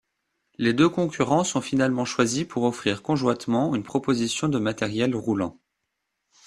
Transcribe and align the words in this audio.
Les 0.57 0.73
deux 0.73 0.89
concurrents 0.89 1.43
sont 1.43 1.61
finalement 1.61 2.05
choisis 2.05 2.43
pour 2.43 2.63
offrir 2.63 3.03
conjointement 3.03 3.75
une 3.75 3.83
proposition 3.83 4.49
de 4.49 4.57
matérial 4.57 5.13
roulant. 5.15 5.59